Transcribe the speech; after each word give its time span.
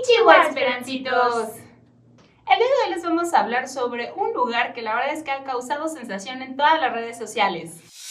Konnichiwa, 0.00 0.46
Esperancitos. 0.46 1.56
El 1.56 2.58
día 2.58 2.66
de 2.66 2.84
hoy 2.84 2.94
les 2.94 3.02
vamos 3.02 3.34
a 3.34 3.40
hablar 3.40 3.68
sobre 3.68 4.12
un 4.12 4.32
lugar 4.32 4.72
que 4.72 4.82
la 4.82 4.94
verdad 4.94 5.12
es 5.12 5.22
que 5.22 5.30
ha 5.30 5.44
causado 5.44 5.88
sensación 5.88 6.42
en 6.42 6.56
todas 6.56 6.80
las 6.80 6.92
redes 6.92 7.18
sociales. 7.18 8.08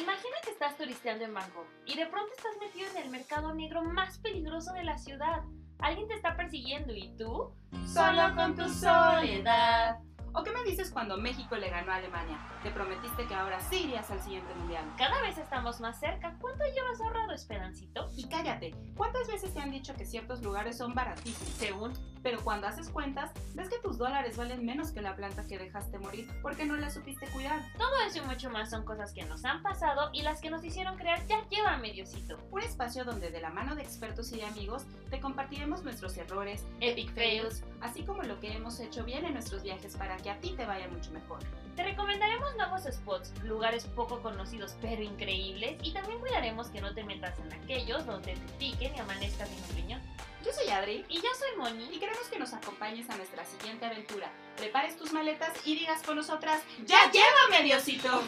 Imagina 0.00 0.36
que 0.44 0.50
estás 0.50 0.76
turisteando 0.76 1.24
en 1.24 1.34
Bangkok 1.34 1.66
y 1.84 1.96
de 1.96 2.06
pronto 2.06 2.32
estás 2.36 2.52
metido 2.60 2.88
en 2.90 3.04
el 3.04 3.10
mercado 3.10 3.52
negro 3.54 3.82
más 3.82 4.18
peligroso 4.18 4.72
de 4.74 4.84
la 4.84 4.98
ciudad. 4.98 5.42
Alguien 5.80 6.06
te 6.06 6.14
está 6.14 6.36
persiguiendo 6.36 6.94
y 6.94 7.16
tú, 7.16 7.52
Solo 7.86 8.36
con 8.36 8.54
tu 8.54 8.68
soledad. 8.68 9.98
¿O 10.34 10.42
qué 10.42 10.50
me 10.50 10.64
dices 10.64 10.90
cuando 10.90 11.18
México 11.18 11.56
le 11.56 11.68
ganó 11.68 11.92
a 11.92 11.96
Alemania? 11.96 12.38
Te 12.62 12.70
prometiste 12.70 13.26
que 13.26 13.34
ahora 13.34 13.60
sí 13.60 13.84
irías 13.84 14.10
al 14.10 14.20
siguiente 14.20 14.54
mundial. 14.54 14.84
cada 14.96 15.20
vez 15.20 15.36
estamos 15.36 15.80
más 15.80 16.00
cerca. 16.00 16.36
¿Cuánto 16.40 16.64
llevas 16.64 17.00
ahorrado, 17.00 17.32
Esperancito? 17.32 18.08
Y 18.16 18.28
cállate, 18.28 18.74
¿cuántas 18.96 19.28
veces 19.28 19.52
te 19.52 19.60
han 19.60 19.70
dicho 19.70 19.94
que 19.94 20.06
ciertos 20.06 20.42
lugares 20.42 20.78
son 20.78 20.94
baratísimos? 20.94 21.52
Según 21.54 21.92
Pero 22.22 22.42
cuando 22.42 22.66
haces 22.66 22.88
cuentas, 22.88 23.30
ves 23.54 23.68
que 23.68 23.78
tus 23.78 23.98
dólares 23.98 24.36
valen 24.36 24.64
menos 24.64 24.92
que 24.92 25.00
la 25.00 25.16
planta 25.16 25.44
que 25.44 25.58
dejaste 25.58 25.98
morir 25.98 26.28
porque 26.42 26.64
no 26.64 26.76
la 26.76 26.90
supiste 26.90 27.26
cuidar. 27.28 27.60
todo 27.78 27.90
eso 28.06 28.18
y 28.18 28.26
mucho 28.26 28.50
más 28.50 28.70
son 28.70 28.84
cosas 28.84 29.12
que 29.12 29.24
nos 29.24 29.44
han 29.44 29.62
pasado 29.62 30.10
y 30.12 30.22
las 30.22 30.40
que 30.40 30.50
nos 30.50 30.64
hicieron 30.64 30.96
crear 30.96 31.26
ya 31.26 31.46
lleva 31.48 31.76
mediocito. 31.76 32.38
Un 32.50 32.62
espacio 32.62 33.04
donde 33.04 33.30
de 33.30 33.40
la 33.40 33.50
mano 33.50 33.74
de 33.74 33.82
expertos 33.82 34.32
y 34.32 34.42
amigos 34.42 34.84
te 35.10 35.20
compartiremos 35.20 35.82
nuestros 35.82 36.16
errores, 36.16 36.64
Epic 36.80 37.12
fails. 37.14 37.64
así 37.80 38.04
como 38.04 38.22
lo 38.22 38.38
que 38.40 38.52
hemos 38.52 38.78
hecho 38.80 39.04
bien 39.04 39.24
en 39.24 39.34
nuestros 39.34 39.62
viajes 39.62 39.96
para 39.96 40.16
que 40.16 40.30
a 40.30 40.38
ti 40.38 40.54
te 40.56 40.66
vaya 40.66 40.88
mucho 40.88 41.10
mejor. 41.12 41.40
Te 41.76 41.82
recomendaremos 41.82 42.54
nuevos 42.56 42.82
spots, 42.82 43.32
lugares 43.44 43.86
poco 43.86 44.20
conocidos 44.20 44.76
pero 44.80 45.02
increíbles 45.02 45.76
y 45.82 45.92
también 45.92 46.20
cuidaremos 46.20 46.68
que 46.68 46.80
no 46.80 46.92
te 46.92 47.02
metas 47.02 47.38
en 47.38 47.52
aquellos 47.52 48.04
donde 48.04 48.34
te 48.34 48.52
piquen 48.58 48.94
y 48.94 48.98
amanezcas 48.98 49.50
en 49.50 49.64
un 49.64 49.76
riñón. 49.76 50.11
Y 51.08 51.16
yo 51.16 51.28
soy 51.38 51.56
Moni. 51.56 51.88
y 51.92 51.98
queremos 51.98 52.26
que 52.28 52.38
nos 52.38 52.52
acompañes 52.52 53.08
a 53.10 53.16
nuestra 53.16 53.44
siguiente 53.44 53.86
aventura. 53.86 54.30
Prepares 54.56 54.96
tus 54.96 55.12
maletas 55.12 55.50
y 55.64 55.76
digas 55.76 56.02
con 56.02 56.16
nosotras, 56.16 56.60
¡Ya 56.86 57.10
llévame, 57.10 57.64
Diosito! 57.64 58.22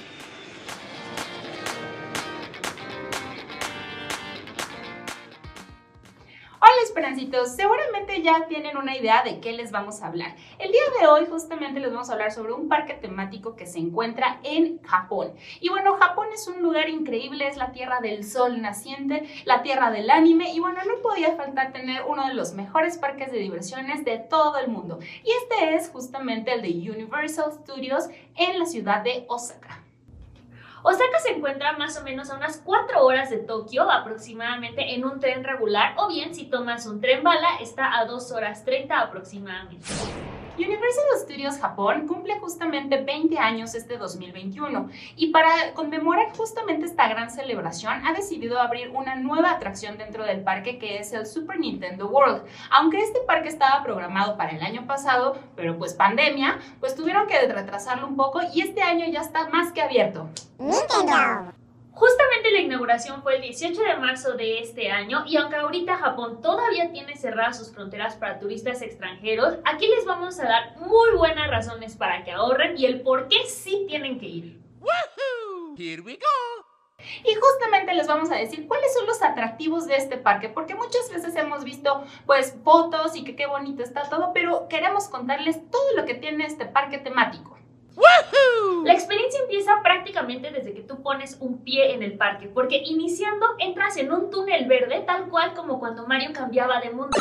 Seguramente 7.15 8.23
ya 8.23 8.47
tienen 8.49 8.77
una 8.77 8.97
idea 8.97 9.23
de 9.23 9.39
qué 9.39 9.53
les 9.53 9.71
vamos 9.71 10.03
a 10.03 10.09
hablar. 10.09 10.35
El 10.59 10.73
día 10.73 10.83
de 11.01 11.07
hoy 11.07 11.27
justamente 11.27 11.79
les 11.79 11.93
vamos 11.93 12.11
a 12.11 12.15
hablar 12.15 12.33
sobre 12.33 12.53
un 12.53 12.69
parque 12.69 12.95
temático 12.95 13.55
que 13.55 13.67
se 13.67 13.79
encuentra 13.79 14.41
en 14.43 14.83
Japón. 14.83 15.33
Y 15.61 15.69
bueno, 15.69 15.95
Japón 15.95 16.27
es 16.35 16.49
un 16.49 16.61
lugar 16.61 16.89
increíble, 16.89 17.47
es 17.47 17.57
la 17.57 17.71
tierra 17.71 18.01
del 18.01 18.25
sol 18.25 18.61
naciente, 18.61 19.29
la 19.45 19.63
tierra 19.63 19.93
del 19.93 20.11
anime 20.11 20.53
y 20.53 20.59
bueno, 20.59 20.81
no 20.85 21.01
podía 21.03 21.37
faltar 21.37 21.73
tener 21.73 22.03
uno 22.03 22.27
de 22.27 22.35
los 22.35 22.55
mejores 22.55 22.99
parques 22.99 23.31
de 23.31 23.39
diversiones 23.39 24.05
de 24.05 24.19
todo 24.19 24.59
el 24.59 24.69
mundo. 24.69 24.99
Y 25.23 25.31
este 25.31 25.77
es 25.77 25.91
justamente 25.91 26.53
el 26.53 26.63
de 26.63 26.91
Universal 26.91 27.53
Studios 27.53 28.09
en 28.37 28.59
la 28.59 28.67
ciudad 28.67 29.05
de 29.05 29.25
Osaka. 29.29 29.84
Osaka 30.87 31.19
se 31.19 31.31
encuentra 31.31 31.79
más 31.79 31.99
o 31.99 32.03
menos 32.03 32.29
a 32.29 32.37
unas 32.37 32.59
4 32.59 33.03
horas 33.07 33.31
de 33.31 33.39
Tokio, 33.39 33.91
aproximadamente 33.91 34.95
en 34.95 35.07
un 35.07 35.19
tren 35.19 35.43
regular, 35.43 35.95
o 35.97 36.09
bien 36.09 36.35
si 36.35 36.45
tomas 36.45 36.85
un 36.85 37.01
tren 37.01 37.23
bala, 37.23 37.57
está 37.63 37.99
a 37.99 38.05
2 38.05 38.33
horas 38.33 38.67
30 38.67 39.01
aproximadamente. 39.01 39.87
Universal 40.57 41.05
Studios 41.19 41.59
Japón 41.59 42.07
cumple 42.07 42.39
justamente 42.39 43.03
20 43.03 43.39
años 43.39 43.75
este 43.75 43.99
2021 43.99 44.89
y 45.17 45.31
para 45.31 45.75
conmemorar 45.75 46.37
justamente 46.37 46.87
esta 46.87 47.09
gran 47.09 47.31
celebración 47.31 48.07
ha 48.07 48.13
decidido 48.13 48.61
abrir 48.61 48.91
una 48.91 49.17
nueva 49.17 49.51
atracción 49.51 49.99
dentro 49.99 50.25
del 50.25 50.43
parque 50.43 50.79
que 50.79 50.99
es 50.99 51.13
el 51.13 51.27
Super 51.27 51.59
Nintendo 51.59 52.07
World. 52.07 52.45
Aunque 52.71 53.01
este 53.01 53.21
parque 53.21 53.49
estaba 53.49 53.83
programado 53.83 54.37
para 54.37 54.53
el 54.53 54.63
año 54.63 54.87
pasado, 54.87 55.37
pero 55.57 55.77
pues 55.77 55.95
pandemia, 55.95 56.59
pues 56.81 56.95
tuvieron 56.95 57.27
que 57.27 57.41
retrasarlo 57.47 58.07
un 58.07 58.17
poco 58.17 58.41
y 58.53 58.61
este 58.61 58.83
año 58.83 59.07
ya 59.07 59.21
está 59.21 59.49
más 59.49 59.73
que 59.73 59.83
abierto. 59.83 60.29
Justamente 61.95 62.51
la 62.51 62.61
inauguración 62.61 63.23
fue 63.23 63.37
el 63.37 63.43
18 63.43 63.81
de 63.81 63.97
marzo 63.97 64.33
de 64.35 64.59
este 64.59 64.91
año 64.91 65.25
y 65.27 65.37
aunque 65.37 65.57
ahorita 65.57 65.97
Japón 65.97 66.41
todavía 66.43 66.91
tiene 66.91 67.17
cerradas 67.17 67.59
sus 67.59 67.73
fronteras 67.73 68.17
para 68.17 68.41
turistas 68.41 68.83
extranjeros, 68.83 69.59
aquí 69.65 69.87
les 69.87 70.05
vamos 70.05 70.41
a 70.41 70.45
dar 70.45 70.77
muy 70.79 71.17
buenas 71.17 71.49
razones 71.49 71.95
para 71.95 72.25
que 72.25 72.33
ahorren 72.33 72.77
y 72.77 72.87
el 72.87 73.03
por 73.03 73.29
qué 73.29 73.47
sí 73.47 73.85
tienen 73.87 74.19
que 74.19 74.27
ir. 74.27 74.61
Here 75.79 76.03
we 76.03 76.15
go. 76.15 76.65
Y 77.25 77.35
justamente 77.35 77.95
les 77.95 78.07
vamos 78.07 78.31
a 78.31 78.37
decir 78.37 78.67
cuáles 78.67 78.93
son 78.95 79.07
los 79.07 79.23
atractivos 79.23 79.87
de 79.87 79.97
este 79.97 80.17
parque, 80.17 80.49
porque 80.49 80.75
muchas 80.75 81.11
veces 81.13 81.37
hemos 81.37 81.63
visto 81.63 82.05
pues 82.27 82.57
fotos 82.65 83.15
y 83.15 83.25
que 83.25 83.37
qué 83.37 83.47
bonito 83.47 83.83
está 83.83 84.09
todo, 84.09 84.33
pero 84.33 84.69
queremos 84.69 85.09
contarles 85.09 85.71
todo 85.71 85.97
lo 85.97 86.07
que 86.07 86.15
tiene 86.15 86.47
este 86.47 86.67
parque 86.67 86.99
temático. 86.99 87.54
La 88.85 88.93
experiencia 88.93 89.41
empieza 89.41 89.73
prácticamente 89.83 90.51
desde 90.51 90.75
que 90.75 90.83
tú 90.83 91.03
pones 91.03 91.37
un 91.41 91.59
pie 91.65 91.95
en 91.95 92.03
el 92.03 92.17
parque, 92.17 92.49
porque 92.49 92.83
iniciando 92.85 93.47
entras 93.59 93.97
en 93.97 94.13
un 94.13 94.31
túnel 94.31 94.67
verde 94.67 95.03
tal 95.07 95.29
cual 95.29 95.55
como 95.55 95.79
cuando 95.79 96.07
Mario 96.07 96.33
cambiaba 96.33 96.81
de 96.81 96.91
mundo. 96.91 97.17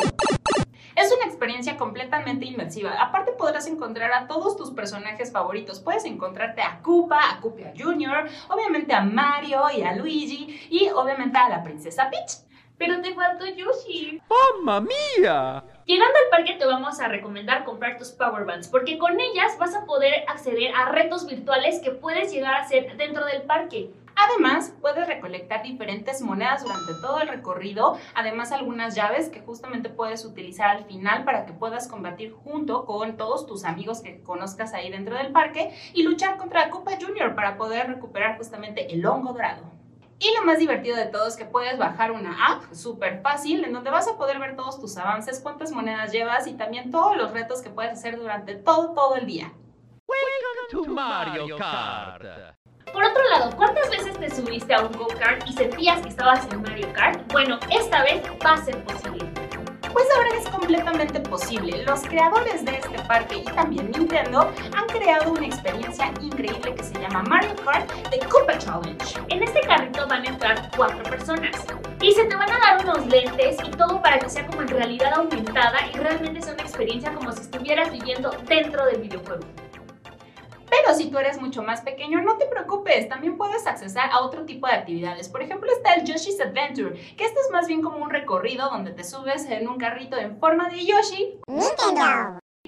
Es 0.96 1.12
una 1.12 1.26
experiencia 1.26 1.76
completamente 1.76 2.44
inmersiva. 2.44 2.92
Aparte 2.92 3.32
podrás 3.32 3.66
encontrar 3.66 4.12
a 4.12 4.28
todos 4.28 4.56
tus 4.56 4.70
personajes 4.70 5.32
favoritos. 5.32 5.80
Puedes 5.80 6.04
encontrarte 6.04 6.62
a 6.62 6.80
Koopa, 6.82 7.32
a 7.32 7.40
Koopa 7.40 7.72
Jr., 7.76 8.28
obviamente 8.48 8.94
a 8.94 9.00
Mario 9.00 9.62
y 9.76 9.82
a 9.82 9.96
Luigi 9.96 10.68
y 10.70 10.88
obviamente 10.90 11.36
a 11.36 11.48
la 11.48 11.64
princesa 11.64 12.10
Peach. 12.10 12.44
Pero 12.78 13.00
te 13.00 13.14
faltó 13.14 13.46
Yoshi. 13.46 14.20
¡Mamma 14.28 14.80
mía! 14.80 15.64
Llegando 15.86 16.18
al 16.18 16.30
parque 16.30 16.56
te 16.58 16.64
vamos 16.64 16.98
a 17.00 17.08
recomendar 17.08 17.64
comprar 17.64 17.98
tus 17.98 18.10
Power 18.10 18.44
Bands, 18.44 18.68
porque 18.68 18.98
con 18.98 19.20
ellas 19.20 19.56
vas 19.58 19.74
a 19.74 19.84
poder 19.84 20.24
acceder 20.28 20.74
a 20.74 20.90
retos 20.90 21.26
virtuales 21.26 21.80
que 21.80 21.90
puedes 21.90 22.32
llegar 22.32 22.54
a 22.54 22.62
hacer 22.62 22.96
dentro 22.96 23.24
del 23.26 23.42
parque. 23.42 23.90
Además, 24.16 24.72
puedes 24.80 25.06
recolectar 25.06 25.62
diferentes 25.62 26.22
monedas 26.22 26.62
durante 26.62 26.94
todo 27.00 27.20
el 27.20 27.28
recorrido, 27.28 27.98
además 28.14 28.52
algunas 28.52 28.94
llaves 28.94 29.28
que 29.28 29.40
justamente 29.40 29.88
puedes 29.88 30.24
utilizar 30.24 30.68
al 30.70 30.84
final 30.84 31.24
para 31.24 31.46
que 31.46 31.52
puedas 31.52 31.88
combatir 31.88 32.32
junto 32.32 32.86
con 32.86 33.16
todos 33.16 33.46
tus 33.46 33.64
amigos 33.64 34.00
que 34.00 34.22
conozcas 34.22 34.72
ahí 34.72 34.90
dentro 34.90 35.16
del 35.16 35.32
parque 35.32 35.74
y 35.92 36.04
luchar 36.04 36.36
contra 36.36 36.70
Koopa 36.70 36.92
Jr. 37.00 37.34
para 37.34 37.56
poder 37.56 37.88
recuperar 37.88 38.36
justamente 38.36 38.94
el 38.94 39.04
hongo 39.04 39.32
dorado. 39.32 39.73
Y 40.24 40.34
lo 40.38 40.42
más 40.46 40.58
divertido 40.58 40.96
de 40.96 41.04
todo 41.04 41.26
es 41.26 41.36
que 41.36 41.44
puedes 41.44 41.76
bajar 41.76 42.10
una 42.10 42.46
app 42.46 42.72
súper 42.72 43.20
fácil 43.20 43.62
en 43.62 43.74
donde 43.74 43.90
vas 43.90 44.08
a 44.08 44.16
poder 44.16 44.38
ver 44.38 44.56
todos 44.56 44.80
tus 44.80 44.96
avances, 44.96 45.38
cuántas 45.38 45.70
monedas 45.70 46.12
llevas 46.12 46.46
y 46.46 46.54
también 46.54 46.90
todos 46.90 47.14
los 47.14 47.32
retos 47.32 47.60
que 47.60 47.68
puedes 47.68 47.92
hacer 47.92 48.18
durante 48.18 48.54
todo, 48.54 48.94
todo 48.94 49.16
el 49.16 49.26
día. 49.26 49.52
To 50.70 50.86
Mario 50.86 51.58
Kart. 51.58 52.22
Por 52.90 53.04
otro 53.04 53.22
lado, 53.32 53.54
¿cuántas 53.54 53.90
veces 53.90 54.18
te 54.18 54.30
subiste 54.30 54.72
a 54.72 54.80
un 54.80 54.92
go-kart 54.92 55.46
y 55.46 55.52
sentías 55.52 56.00
que 56.00 56.08
estabas 56.08 56.50
en 56.50 56.62
Mario 56.62 56.90
Kart? 56.94 57.30
Bueno, 57.30 57.58
esta 57.70 58.02
vez 58.02 58.22
va 58.42 58.54
a 58.54 58.64
ser 58.64 58.82
posible. 58.82 59.30
Pues 59.92 60.06
ahora 60.16 60.28
es 60.38 60.48
completamente 60.48 61.13
Los 61.54 62.02
creadores 62.02 62.64
de 62.64 62.72
este 62.72 62.98
parque 63.06 63.36
y 63.36 63.44
también 63.44 63.88
Nintendo 63.92 64.52
han 64.76 64.86
creado 64.88 65.32
una 65.32 65.46
experiencia 65.46 66.12
increíble 66.20 66.74
que 66.74 66.82
se 66.82 66.98
llama 66.98 67.22
Mario 67.22 67.54
Kart 67.64 67.88
The 68.10 68.18
Koopa 68.28 68.58
Challenge. 68.58 69.04
En 69.28 69.40
este 69.40 69.60
carrito 69.60 70.04
van 70.08 70.26
a 70.26 70.30
entrar 70.30 70.70
cuatro 70.76 71.02
personas 71.04 71.64
y 72.00 72.10
se 72.10 72.24
te 72.24 72.34
van 72.34 72.50
a 72.50 72.58
dar 72.58 72.84
unos 72.84 73.06
lentes 73.06 73.56
y 73.64 73.70
todo 73.70 74.02
para 74.02 74.18
que 74.18 74.28
sea 74.28 74.44
como 74.48 74.62
en 74.62 74.68
realidad 74.68 75.14
aumentada 75.14 75.78
y 75.92 75.96
realmente 75.96 76.42
sea 76.42 76.54
una 76.54 76.62
experiencia 76.62 77.14
como 77.14 77.30
si 77.30 77.42
estuvieras 77.42 77.92
viviendo 77.92 78.30
dentro 78.48 78.86
del 78.86 79.02
videojuego. 79.02 79.44
Pero 80.82 80.94
si 80.94 81.08
tú 81.08 81.18
eres 81.18 81.40
mucho 81.40 81.62
más 81.62 81.82
pequeño, 81.82 82.20
no 82.20 82.36
te 82.36 82.46
preocupes, 82.46 83.08
también 83.08 83.36
puedes 83.36 83.64
accesar 83.66 84.10
a 84.10 84.20
otro 84.20 84.44
tipo 84.44 84.66
de 84.66 84.72
actividades. 84.72 85.28
Por 85.28 85.40
ejemplo, 85.40 85.70
está 85.70 85.94
el 85.94 86.04
Yoshi's 86.04 86.40
Adventure, 86.40 86.94
que 87.16 87.24
este 87.24 87.40
es 87.40 87.50
más 87.52 87.68
bien 87.68 87.80
como 87.80 87.98
un 87.98 88.10
recorrido 88.10 88.68
donde 88.68 88.90
te 88.90 89.04
subes 89.04 89.48
en 89.48 89.68
un 89.68 89.78
carrito 89.78 90.16
en 90.16 90.36
forma 90.38 90.68
de 90.70 90.84
Yoshi. 90.84 91.38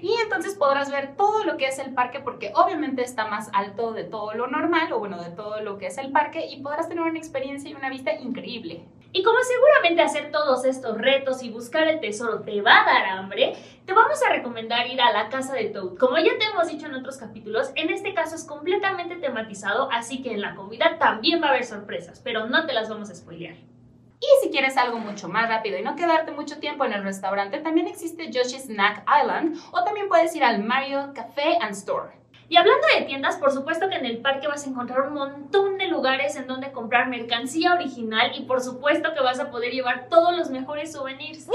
Y 0.00 0.14
entonces 0.23 0.55
podrás 0.55 0.91
ver 0.91 1.17
todo 1.17 1.43
lo 1.44 1.56
que 1.56 1.67
es 1.67 1.79
el 1.81 1.94
parque 1.94 2.20
porque 2.20 2.53
obviamente 2.55 3.03
está 3.03 3.26
más 3.26 3.50
alto 3.53 3.93
de 3.93 4.05
todo 4.05 4.35
lo 4.35 4.47
normal 4.47 4.93
o 4.93 4.99
bueno, 5.00 5.20
de 5.20 5.31
todo 5.31 5.61
lo 5.62 5.79
que 5.79 5.87
es 5.87 5.99
el 5.99 6.12
parque 6.12 6.47
y 6.47 6.62
podrás 6.62 6.88
tener 6.88 7.03
una 7.03 7.19
experiencia 7.19 7.70
y 7.70 7.75
una 7.75 7.91
vista 7.91 8.12
increíble. 8.12 8.85
Y 9.17 9.23
como 9.23 9.39
seguramente 9.43 10.03
hacer 10.03 10.31
todos 10.31 10.67
estos 10.67 10.99
retos 10.99 11.43
y 11.43 11.49
buscar 11.49 11.89
el 11.89 12.01
tesoro 12.01 12.43
te 12.43 12.61
va 12.61 12.83
a 12.83 12.85
dar 12.85 13.07
hambre, 13.07 13.57
te 13.87 13.95
vamos 13.95 14.23
a 14.23 14.31
recomendar 14.31 14.87
ir 14.89 15.01
a 15.01 15.11
la 15.11 15.31
casa 15.31 15.55
de 15.55 15.71
Toad. 15.71 15.97
Como 15.97 16.19
ya 16.19 16.37
te 16.39 16.45
hemos 16.45 16.69
dicho 16.69 16.85
en 16.85 16.97
otros 16.97 17.17
capítulos, 17.17 17.71
en 17.77 17.89
este 17.89 18.13
caso 18.13 18.37
es 18.37 18.45
completamente 18.45 19.17
tematizado, 19.17 19.89
así 19.91 20.23
que 20.23 20.33
en 20.33 20.43
la 20.43 20.55
comida 20.55 20.99
también 20.99 21.41
va 21.41 21.47
a 21.47 21.51
haber 21.53 21.65
sorpresas, 21.65 22.21
pero 22.23 22.47
no 22.47 22.67
te 22.67 22.75
las 22.75 22.91
vamos 22.91 23.09
a 23.09 23.15
spoilear. 23.15 23.55
Y 23.55 24.27
si 24.43 24.51
quieres 24.51 24.77
algo 24.77 24.99
mucho 24.99 25.31
más 25.31 25.49
rápido 25.49 25.79
y 25.79 25.83
no 25.83 25.97
quedarte 25.97 26.33
mucho 26.33 26.59
tiempo 26.59 26.85
en 26.85 26.93
el 26.93 27.03
restaurante, 27.03 27.61
también 27.61 27.87
existe 27.87 28.31
Yoshi's 28.31 28.65
Snack 28.65 29.03
Island 29.23 29.59
o 29.73 29.83
también 29.83 30.09
puedes 30.09 30.37
ir 30.37 30.45
al 30.45 30.63
Mario 30.63 31.13
Café 31.15 31.57
and 31.63 31.73
Store. 31.73 32.11
Y 32.48 32.56
hablando 32.56 32.87
de 32.96 33.04
tiendas, 33.06 33.37
por 33.37 33.50
supuesto 33.50 33.88
que 33.88 33.96
en 33.96 34.06
el 34.06 34.19
parque 34.19 34.46
vas 34.46 34.64
a 34.64 34.70
encontrar 34.70 35.08
un 35.08 35.14
montón 35.14 35.78
de 35.78 35.88
lugares 35.88 36.37
en 36.37 36.46
donde 36.46 36.70
comprar 36.70 37.08
mercancía 37.08 37.75
original 37.75 38.32
y 38.37 38.43
por 38.44 38.60
supuesto 38.60 39.14
que 39.14 39.20
vas 39.20 39.40
a 39.40 39.50
poder 39.50 39.72
llevar 39.72 40.06
todos 40.08 40.37
los 40.37 40.50
mejores 40.50 40.93
souvenirs. 40.93 41.48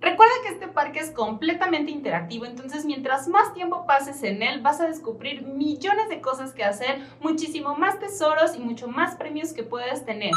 Recuerda 0.00 0.34
que 0.42 0.54
este 0.54 0.66
parque 0.66 0.98
es 0.98 1.12
completamente 1.12 1.92
interactivo, 1.92 2.46
entonces 2.46 2.84
mientras 2.84 3.28
más 3.28 3.54
tiempo 3.54 3.86
pases 3.86 4.24
en 4.24 4.42
él 4.42 4.60
vas 4.60 4.80
a 4.80 4.88
descubrir 4.88 5.42
millones 5.42 6.08
de 6.08 6.20
cosas 6.20 6.52
que 6.52 6.64
hacer, 6.64 6.98
muchísimo 7.20 7.76
más 7.76 8.00
tesoros 8.00 8.56
y 8.56 8.58
mucho 8.58 8.88
más 8.88 9.14
premios 9.14 9.52
que 9.52 9.62
puedes 9.62 10.04
tener. 10.04 10.32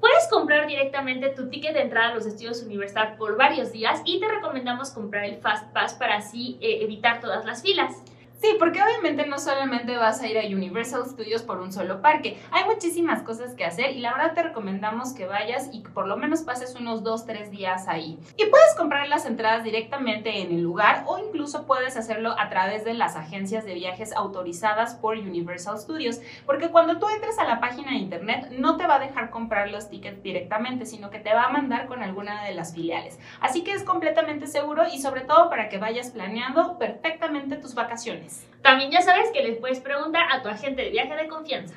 Puedes 0.00 0.28
comprar 0.28 0.66
directamente 0.66 1.30
tu 1.30 1.48
ticket 1.48 1.74
de 1.74 1.82
entrada 1.82 2.08
a 2.08 2.14
los 2.14 2.26
estudios 2.26 2.62
Universal 2.62 3.16
por 3.16 3.36
varios 3.36 3.72
días 3.72 4.00
y 4.04 4.20
te 4.20 4.28
recomendamos 4.28 4.90
comprar 4.90 5.24
el 5.24 5.36
Fast 5.38 5.72
Pass 5.72 5.94
para 5.94 6.16
así 6.16 6.58
eh, 6.60 6.82
evitar 6.82 7.20
todas 7.20 7.44
las 7.44 7.62
filas. 7.62 8.02
Sí, 8.40 8.56
porque 8.58 8.82
obviamente 8.82 9.26
no 9.26 9.38
solamente 9.38 9.98
vas 9.98 10.22
a 10.22 10.26
ir 10.26 10.38
a 10.38 10.46
Universal 10.46 11.04
Studios 11.04 11.42
por 11.42 11.60
un 11.60 11.74
solo 11.74 12.00
parque, 12.00 12.38
hay 12.50 12.64
muchísimas 12.64 13.22
cosas 13.22 13.54
que 13.54 13.66
hacer 13.66 13.90
y 13.90 13.98
la 13.98 14.14
verdad 14.14 14.32
te 14.32 14.42
recomendamos 14.42 15.12
que 15.12 15.26
vayas 15.26 15.68
y 15.74 15.82
que 15.82 15.90
por 15.90 16.08
lo 16.08 16.16
menos 16.16 16.40
pases 16.40 16.74
unos 16.74 17.04
2-3 17.04 17.50
días 17.50 17.86
ahí. 17.86 18.18
Y 18.38 18.46
puedes 18.46 18.74
comprar 18.78 19.08
las 19.08 19.26
entradas 19.26 19.62
directamente 19.62 20.40
en 20.40 20.52
el 20.52 20.62
lugar 20.62 21.04
o 21.06 21.18
incluso 21.18 21.66
puedes 21.66 21.98
hacerlo 21.98 22.34
a 22.38 22.48
través 22.48 22.82
de 22.82 22.94
las 22.94 23.14
agencias 23.14 23.66
de 23.66 23.74
viajes 23.74 24.14
autorizadas 24.14 24.94
por 24.94 25.18
Universal 25.18 25.78
Studios, 25.78 26.22
porque 26.46 26.70
cuando 26.70 26.98
tú 26.98 27.10
entres 27.10 27.38
a 27.38 27.44
la 27.44 27.60
página 27.60 27.90
de 27.90 27.98
internet 27.98 28.52
no 28.52 28.78
te 28.78 28.86
va 28.86 28.94
a 28.94 29.00
dejar 29.00 29.28
comprar 29.28 29.68
los 29.68 29.90
tickets 29.90 30.22
directamente, 30.22 30.86
sino 30.86 31.10
que 31.10 31.18
te 31.18 31.34
va 31.34 31.42
a 31.42 31.52
mandar 31.52 31.88
con 31.88 32.02
alguna 32.02 32.42
de 32.44 32.54
las 32.54 32.74
filiales. 32.74 33.18
Así 33.42 33.64
que 33.64 33.72
es 33.72 33.84
completamente 33.84 34.46
seguro 34.46 34.84
y 34.90 34.98
sobre 34.98 35.20
todo 35.20 35.50
para 35.50 35.68
que 35.68 35.76
vayas 35.76 36.08
planeando 36.08 36.78
perfectamente 36.78 37.56
tus 37.56 37.74
vacaciones. 37.74 38.29
También 38.62 38.90
ya 38.90 39.00
sabes 39.00 39.30
que 39.32 39.42
les 39.42 39.58
puedes 39.58 39.80
preguntar 39.80 40.26
a 40.30 40.42
tu 40.42 40.48
agente 40.48 40.82
de 40.82 40.90
viaje 40.90 41.14
de 41.16 41.28
confianza. 41.28 41.76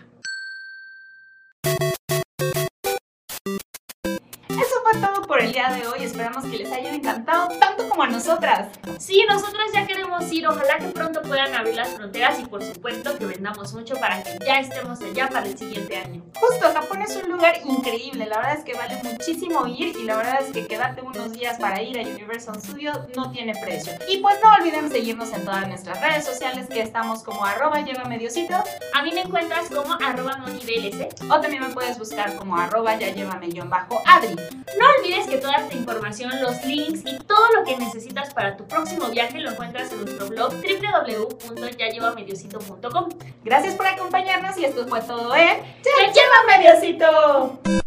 Por 5.28 5.42
el 5.42 5.52
día 5.52 5.70
de 5.70 5.88
hoy. 5.88 6.04
Esperamos 6.04 6.46
que 6.46 6.58
les 6.58 6.72
haya 6.72 6.94
encantado 6.94 7.48
tanto 7.60 7.90
como 7.90 8.04
a 8.04 8.08
nosotras. 8.08 8.70
Sí, 9.00 9.24
nosotras 9.28 9.68
ya 9.74 9.86
queremos 9.88 10.32
ir. 10.32 10.48
Ojalá 10.48 10.78
que 10.80 10.88
pronto 10.88 11.22
puedan 11.22 11.54
abrir 11.54 11.76
las 11.76 11.90
fronteras 11.90 12.40
y 12.40 12.46
por 12.46 12.64
supuesto 12.64 13.18
que 13.18 13.26
vendamos 13.26 13.74
mucho 13.74 13.96
para 13.96 14.24
que 14.24 14.38
ya 14.46 14.60
estemos 14.60 15.02
allá 15.02 15.30
para 15.30 15.46
el 15.46 15.58
siguiente 15.58 15.98
año. 15.98 16.22
Justo, 16.36 16.72
Japón 16.74 17.02
es 17.02 17.16
un 17.16 17.32
lugar 17.32 17.56
increíble. 17.66 18.26
La 18.26 18.38
verdad 18.38 18.58
es 18.58 18.64
que 18.64 18.74
vale 18.74 19.00
muchísimo 19.04 19.68
ir 19.68 19.96
y 19.98 20.04
la 20.04 20.18
verdad 20.18 20.42
es 20.42 20.52
que 20.52 20.68
quedarte 20.68 21.02
unos 21.02 21.32
días 21.34 21.58
para 21.60 21.82
ir 21.82 21.98
a 22.00 22.02
Universal 22.02 22.62
Studios 22.62 23.00
no 23.16 23.32
tiene 23.32 23.54
precio. 23.64 23.94
Y 24.10 24.18
pues 24.18 24.38
no 24.44 24.52
olviden 24.54 24.90
seguirnos 24.90 25.32
en 25.34 25.46
todas 25.46 25.68
nuestras 25.68 26.00
redes 26.02 26.26
sociales 26.26 26.68
que 26.68 26.82
estamos 26.82 27.24
como 27.24 27.46
arroba 27.46 27.82
lleva 27.82 28.06
mediocito 28.06 28.56
A 28.94 29.04
mí 29.04 29.12
me 29.14 29.22
encuentras 29.22 29.70
como 29.70 29.94
arroba 29.94 30.38
monidlc. 30.38 31.24
o 31.30 31.40
también 31.40 31.64
me 31.64 31.70
puedes 31.70 31.98
buscar 31.98 32.36
como 32.36 32.58
arroba 32.58 32.96
ya 32.98 33.10
llévame 33.10 33.48
guion 33.48 33.70
bajo 33.70 34.02
Adri. 34.06 34.36
No 34.36 34.86
olvides 34.98 35.13
que 35.28 35.38
toda 35.38 35.56
esta 35.56 35.76
información, 35.76 36.32
los 36.42 36.66
links 36.66 37.02
y 37.06 37.18
todo 37.20 37.46
lo 37.56 37.64
que 37.64 37.78
necesitas 37.78 38.34
para 38.34 38.58
tu 38.58 38.68
próximo 38.68 39.10
viaje 39.10 39.40
lo 39.40 39.52
encuentras 39.52 39.92
en 39.92 40.06
nuestro 40.06 40.28
blog 40.28 40.54
www.yallevamediocito.com. 40.54 43.10
Gracias 43.44 43.76
por 43.76 43.86
acompañarnos 43.88 44.58
y 44.58 44.66
esto 44.66 44.88
fue 44.88 45.02
todo 45.02 45.36
en 45.36 45.60
¡Ya 45.84 46.12
lleva 46.12 46.44
mediocito! 46.58 47.83